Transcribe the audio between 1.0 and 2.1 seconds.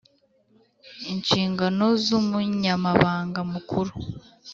Inshingano z